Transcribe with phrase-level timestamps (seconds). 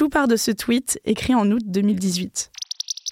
[0.00, 2.52] Tout part de ce tweet écrit en août 2018.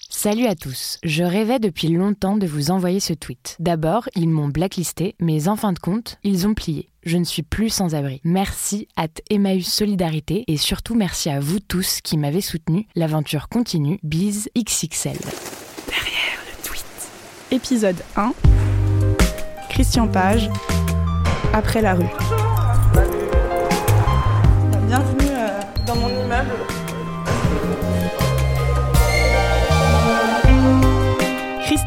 [0.08, 0.96] Salut à tous.
[1.04, 3.56] Je rêvais depuis longtemps de vous envoyer ce tweet.
[3.58, 6.88] D'abord, ils m'ont blacklisté, mais en fin de compte, ils ont plié.
[7.02, 8.22] Je ne suis plus sans abri.
[8.24, 12.88] Merci à Emmaüs Solidarité et surtout merci à vous tous qui m'avez soutenu.
[12.94, 13.98] L'aventure continue.
[14.02, 15.12] Bise XXL.
[15.88, 16.86] Derrière le tweet.
[17.50, 18.32] Épisode 1.
[19.68, 20.48] Christian Page.
[21.52, 22.37] Après la rue.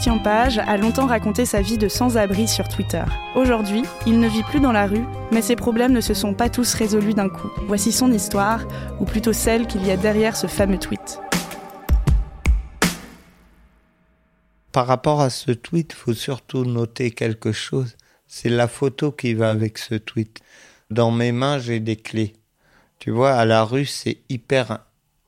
[0.01, 3.03] Christian Page a longtemps raconté sa vie de sans-abri sur Twitter.
[3.35, 6.49] Aujourd'hui, il ne vit plus dans la rue, mais ses problèmes ne se sont pas
[6.49, 7.51] tous résolus d'un coup.
[7.67, 8.65] Voici son histoire,
[8.99, 11.19] ou plutôt celle qu'il y a derrière ce fameux tweet.
[14.71, 17.95] Par rapport à ce tweet, il faut surtout noter quelque chose.
[18.25, 20.39] C'est la photo qui va avec ce tweet.
[20.89, 22.33] Dans mes mains, j'ai des clés.
[22.97, 24.79] Tu vois, à la rue, c'est hyper...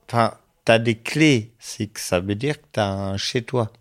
[0.09, 0.33] Enfin,
[0.65, 3.71] t'as des clés, c'est que ça veut dire que t'as un chez toi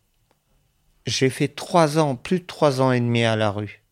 [1.07, 3.83] j'ai fait trois ans, plus de trois ans et demi à la rue.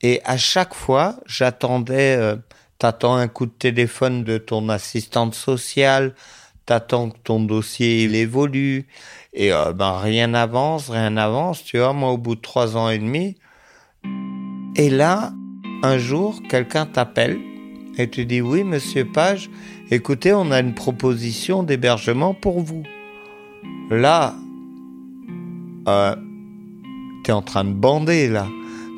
[0.00, 2.36] Et à chaque fois, j'attendais, euh,
[2.78, 6.14] t'attends un coup de téléphone de ton assistante sociale,
[6.66, 8.86] t'attends que ton dossier évolue,
[9.32, 12.90] et euh, ben rien n'avance, rien n'avance, tu vois, moi au bout de trois ans
[12.90, 13.36] et demi.
[14.76, 15.32] Et là,
[15.82, 17.38] un jour, quelqu'un t'appelle
[17.96, 19.50] et tu dis oui, monsieur Page,
[19.90, 22.82] écoutez, on a une proposition d'hébergement pour vous.
[23.88, 24.34] Là,
[25.86, 26.16] euh,
[27.24, 28.46] t'es en train de bander là.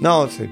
[0.02, 0.50] Non, c'est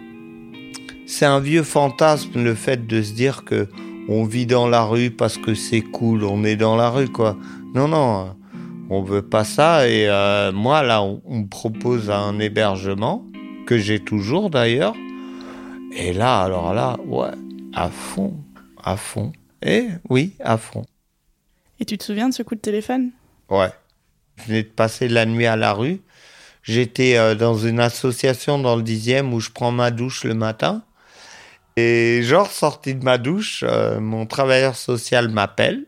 [1.07, 3.69] c'est un vieux fantasme le fait de se dire que
[4.09, 7.37] on vit dans la rue parce que c'est cool, on est dans la rue quoi.
[7.75, 8.37] Non non,
[8.89, 13.25] on veut pas ça et euh, moi là on, me propose un hébergement
[13.67, 14.95] que j'ai toujours d'ailleurs.
[15.93, 17.33] Et là alors là ouais,
[17.75, 18.35] à fond,
[18.83, 19.33] à fond.
[19.63, 20.85] Et oui, à fond.
[21.81, 23.11] Et tu te souviens de ce coup de téléphone?
[23.51, 23.71] Ouais.
[24.37, 26.01] Je venais de passer la nuit à la rue
[26.65, 30.83] J'étais euh, dans une association dans le dixième où je prends ma douche le matin.
[31.77, 35.85] Et genre sorti de ma douche, euh, mon travailleur social m'appelle.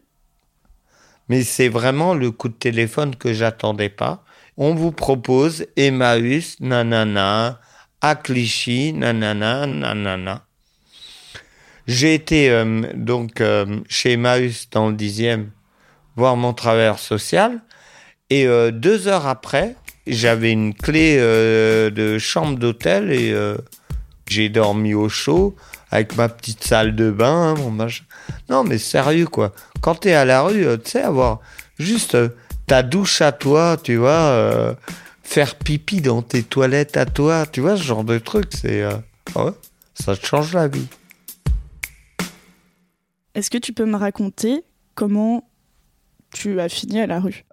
[1.29, 4.23] Mais c'est vraiment le coup de téléphone que j'attendais pas.
[4.59, 7.59] On vous propose Emmaüs, nanana,
[8.03, 10.45] à Clichy, nanana, nanana.
[11.87, 13.43] J'ai été euh, donc
[13.89, 15.51] chez Emmaüs dans le dixième
[16.17, 17.63] voir mon travailleur social.
[18.29, 19.77] Et deux heures après,
[20.07, 23.57] j'avais une clé euh, de chambre d'hôtel et euh,
[24.27, 25.57] j'ai dormi au chaud
[25.91, 28.05] avec ma petite salle de bain, mon machin.
[28.49, 29.53] Non, mais sérieux, quoi.
[29.81, 31.41] Quand t'es à la rue, euh, tu sais, avoir
[31.79, 32.17] juste
[32.67, 34.77] ta douche à toi, tu vois,
[35.23, 38.83] faire pipi dans tes toilettes à toi, tu vois, ce genre de truc, c'est.
[39.99, 40.87] Ça te change la vie.
[43.35, 44.65] Est-ce que tu peux me raconter
[44.95, 45.49] comment
[46.33, 47.45] tu as fini à la rue?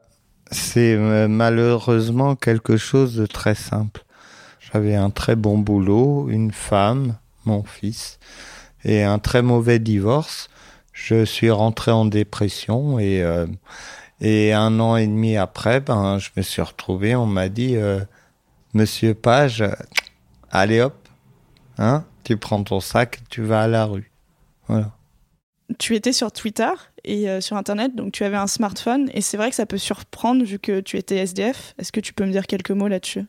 [0.52, 4.04] C'est euh, malheureusement quelque chose de très simple.
[4.60, 8.20] J'avais un très bon boulot, une femme, mon fils,
[8.84, 10.50] et un très mauvais divorce.
[10.94, 13.48] Je suis rentré en dépression et euh,
[14.22, 17.16] et un an et demi après, ben je me suis retrouvé.
[17.16, 18.00] On m'a dit, euh,
[18.74, 19.64] Monsieur Page,
[20.52, 20.96] allez hop,
[21.78, 24.12] hein, tu prends ton sac, tu vas à la rue.
[24.68, 24.92] Voilà
[25.78, 26.72] tu étais sur Twitter?
[27.04, 29.78] Et euh, sur Internet, donc tu avais un smartphone, et c'est vrai que ça peut
[29.78, 31.74] surprendre vu que tu étais SDF.
[31.78, 33.26] Est-ce que tu peux me dire quelques mots là-dessus?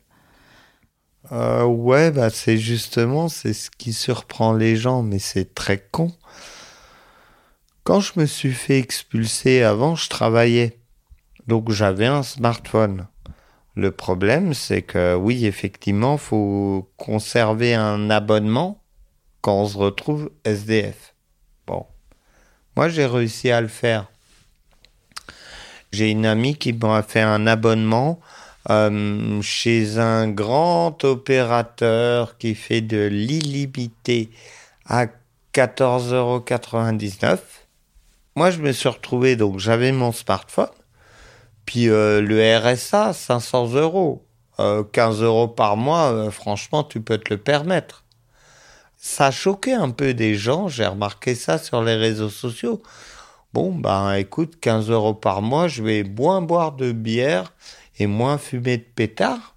[1.31, 6.11] Euh, Ouais, bah c'est justement c'est ce qui surprend les gens, mais c'est très con.
[7.83, 10.79] Quand je me suis fait expulser avant, je travaillais,
[11.47, 13.07] donc j'avais un smartphone.
[13.75, 18.83] Le problème, c'est que oui, effectivement, faut conserver un abonnement
[19.41, 21.15] quand on se retrouve SDF.
[21.67, 21.87] Bon,
[22.75, 24.07] moi, j'ai réussi à le faire.
[25.91, 28.19] J'ai une amie qui m'a fait un abonnement
[28.69, 34.29] euh, chez un grand opérateur qui fait de l'illimité
[34.87, 35.05] à
[35.53, 36.43] 14,99 euros.
[38.35, 40.67] Moi, je me suis retrouvé, donc j'avais mon smartphone,
[41.65, 44.21] puis euh, le RSA, 500 euros.
[44.57, 48.04] 15 euh, euros par mois, franchement, tu peux te le permettre
[49.05, 52.81] ça a choqué un peu des gens, j'ai remarqué ça sur les réseaux sociaux.
[53.53, 57.53] Bon, ben écoute, 15 euros par mois, je vais moins boire de bière
[57.99, 59.55] et moins fumer de pétard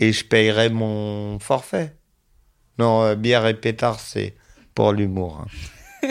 [0.00, 1.94] et je payerai mon forfait.
[2.80, 4.34] Non, euh, bière et pétard, c'est
[4.74, 5.44] pour l'humour.
[6.02, 6.08] Hein.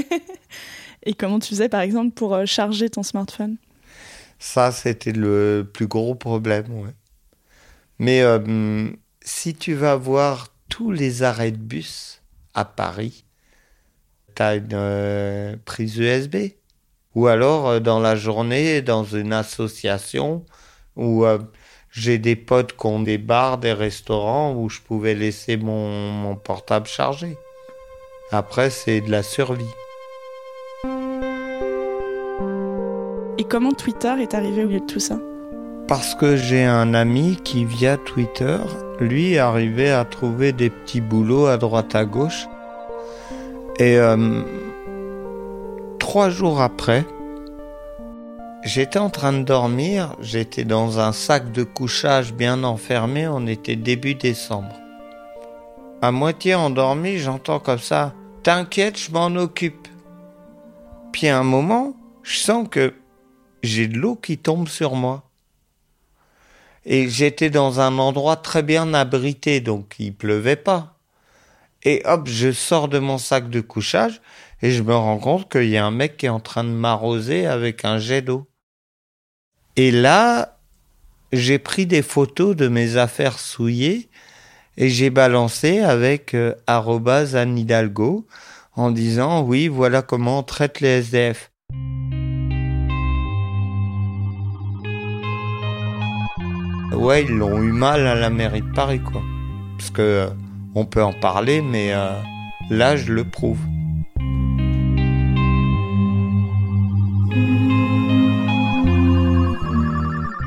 [1.03, 3.57] et comment tu faisais, par exemple, pour euh, charger ton smartphone?
[4.39, 6.95] Ça, c'était le plus gros problème, ouais.
[7.99, 8.89] Mais euh,
[9.21, 12.21] si tu vas voir tous les arrêts de bus,
[12.57, 13.23] à Paris,
[14.35, 16.35] tu as une euh, prise USB
[17.13, 20.43] Ou alors euh, dans la journée, dans une association
[20.95, 21.37] où euh,
[21.91, 26.35] j'ai des potes qui ont des bars, des restaurants où je pouvais laisser mon, mon
[26.35, 27.37] portable chargé.
[28.31, 29.63] Après, c'est de la survie.
[33.37, 35.19] Et comment Twitter est arrivé au milieu de tout ça?
[35.87, 38.57] Parce que j'ai un ami qui, via Twitter,
[38.99, 42.47] lui, arrivait à trouver des petits boulots à droite à gauche.
[43.79, 44.41] Et euh,
[45.99, 47.05] trois jours après,
[48.63, 53.75] j'étais en train de dormir, j'étais dans un sac de couchage bien enfermé, on était
[53.75, 54.73] début décembre.
[56.01, 59.87] À moitié endormi, j'entends comme ça T'inquiète, je m'en occupe.
[61.11, 61.93] Puis à un moment,
[62.23, 62.93] je sens que
[63.61, 65.26] j'ai de l'eau qui tombe sur moi.
[66.89, 70.97] Et j'étais dans un endroit très bien abrité, donc il pleuvait pas.
[71.83, 74.21] Et hop, je sors de mon sac de couchage
[74.61, 76.69] et je me rends compte qu'il y a un mec qui est en train de
[76.69, 78.47] m'arroser avec un jet d'eau.
[79.75, 80.59] Et là,
[81.33, 84.07] j'ai pris des photos de mes affaires souillées
[84.77, 87.01] et j'ai balancé avec euh, en
[88.91, 91.51] disant oui, voilà comment on traite les SDF.
[96.93, 99.21] Ouais, ils l'ont eu mal à la mairie de Paris, quoi.
[99.77, 100.27] Parce que euh,
[100.73, 102.13] on peut en parler, mais euh,
[102.69, 103.59] là, je le prouve.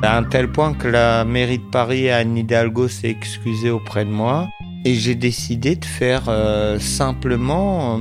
[0.03, 4.11] À un tel point que la mairie de Paris Anne Hidalgo s'est excusée auprès de
[4.11, 4.49] moi.
[4.87, 8.01] Et j'ai décidé de faire euh, simplement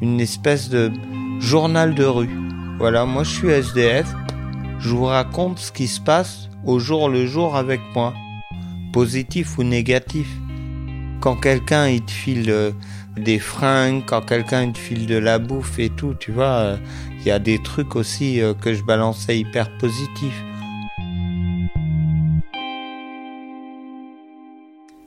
[0.00, 0.90] une espèce de
[1.38, 2.30] journal de rue.
[2.78, 4.06] Voilà, moi je suis SDF,
[4.78, 8.14] je vous raconte ce qui se passe au jour le jour avec moi,
[8.92, 10.28] positif ou négatif.
[11.20, 12.72] Quand quelqu'un il te file euh,
[13.16, 16.76] des fringues, quand quelqu'un te file de la bouffe et tout, tu vois, euh,
[17.20, 20.42] il y a des trucs aussi euh, que je balançais hyper positifs.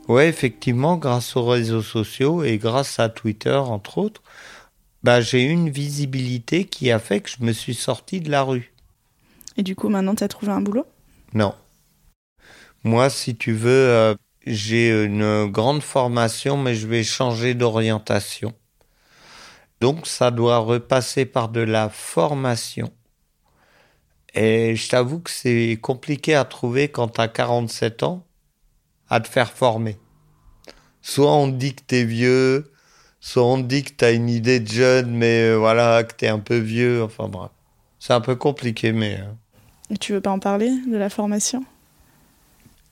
[0.07, 4.21] Ouais, effectivement, grâce aux réseaux sociaux et grâce à Twitter, entre autres,
[5.03, 8.43] bah, j'ai eu une visibilité qui a fait que je me suis sorti de la
[8.43, 8.73] rue.
[9.57, 10.85] Et du coup, maintenant, tu as trouvé un boulot?
[11.37, 11.53] Non.
[12.83, 14.15] Moi, si tu veux, euh,
[14.47, 18.53] j'ai une grande formation, mais je vais changer d'orientation.
[19.79, 22.91] Donc, ça doit repasser par de la formation.
[24.33, 28.25] Et je t'avoue que c'est compliqué à trouver quand tu as 47 ans
[29.07, 29.99] à te faire former.
[31.03, 32.71] Soit on dit que t'es vieux,
[33.19, 36.39] soit on dit que t'as une idée de jeune, mais euh, voilà, que t'es un
[36.39, 37.03] peu vieux.
[37.03, 37.51] Enfin bref,
[37.99, 39.19] c'est un peu compliqué, mais.
[39.21, 39.31] Euh.
[39.89, 41.63] Et tu veux pas en parler de la formation?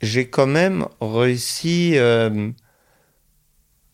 [0.02, 2.52] J'ai quand même réussi euh,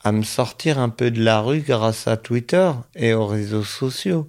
[0.04, 4.28] à me sortir un peu de la rue grâce à Twitter et aux réseaux sociaux.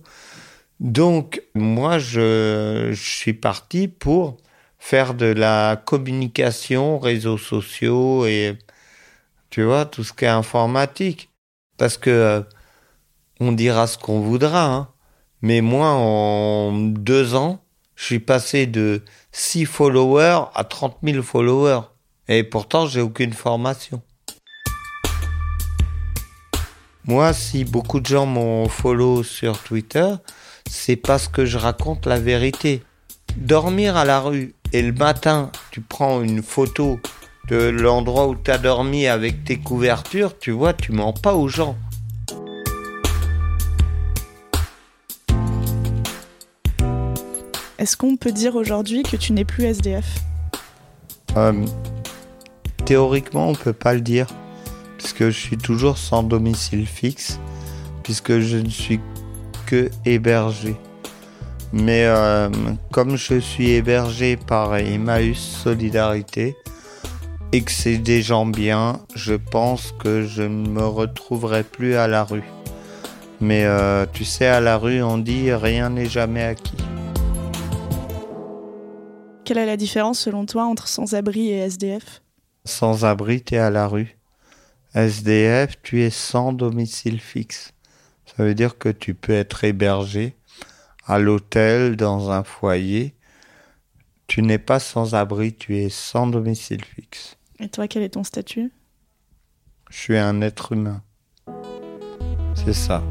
[0.80, 4.36] Donc, moi, je, suis parti pour
[4.78, 8.58] faire de la communication, réseaux sociaux et
[9.50, 11.30] tu vois tout ce qui est informatique.
[11.78, 12.40] Parce que euh,
[13.40, 14.88] on dira ce qu'on voudra, hein.
[15.40, 17.62] mais moi en deux ans,
[17.96, 19.02] je suis passé de
[19.32, 21.82] 6 followers à 30 000 followers.
[22.28, 24.02] Et pourtant, j'ai aucune formation.
[27.04, 30.14] Moi, si beaucoup de gens m'ont follow sur Twitter,
[30.70, 32.82] c'est parce que je raconte la vérité.
[33.36, 37.00] Dormir à la rue et le matin, tu prends une photo
[37.49, 41.49] de l'endroit où tu as dormi avec tes couvertures, tu vois, tu mens pas aux
[41.49, 41.76] gens.
[47.82, 50.06] Est-ce qu'on peut dire aujourd'hui que tu n'es plus SDF
[51.36, 51.66] euh,
[52.84, 54.28] Théoriquement, on peut pas le dire,
[54.98, 57.40] puisque je suis toujours sans domicile fixe,
[58.04, 59.00] puisque je ne suis
[59.66, 60.76] que hébergé.
[61.72, 62.50] Mais euh,
[62.92, 66.54] comme je suis hébergé par Emmaüs Solidarité
[67.50, 72.06] et que c'est des gens bien, je pense que je ne me retrouverai plus à
[72.06, 72.44] la rue.
[73.40, 76.76] Mais euh, tu sais, à la rue, on dit rien n'est jamais acquis.
[79.52, 82.23] Quelle est la différence selon toi entre sans-abri et SDF
[82.64, 84.16] Sans-abri, tu es à la rue.
[84.94, 87.75] SDF, tu es sans domicile fixe.
[88.25, 90.37] Ça veut dire que tu peux être hébergé
[91.06, 93.14] à l'hôtel, dans un foyer,
[94.26, 97.37] tu n'es pas sans abri, tu es sans domicile fixe.
[97.61, 98.73] Et toi, quel est ton statut?
[99.90, 101.02] Je suis un être humain.
[102.54, 103.02] C'est ça.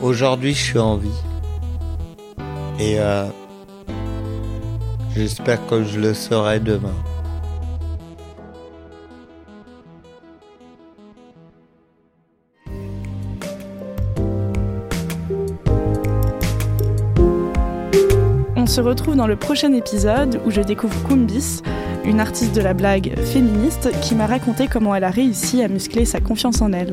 [0.00, 1.33] Aujourd'hui, je suis en vie.
[2.78, 3.26] Et euh,
[5.14, 6.94] j'espère que je le saurai demain.
[18.56, 21.62] On se retrouve dans le prochain épisode où je découvre Kumbis,
[22.04, 26.04] une artiste de la blague féministe qui m'a raconté comment elle a réussi à muscler
[26.04, 26.90] sa confiance en elle.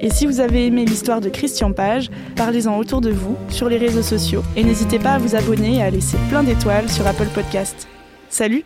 [0.00, 3.78] Et si vous avez aimé l'histoire de Christian Page, parlez-en autour de vous, sur les
[3.78, 7.28] réseaux sociaux, et n'hésitez pas à vous abonner et à laisser plein d'étoiles sur Apple
[7.34, 7.88] Podcast.
[8.28, 8.64] Salut